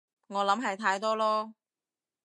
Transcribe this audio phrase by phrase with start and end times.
[0.25, 1.53] 我諗係太多囉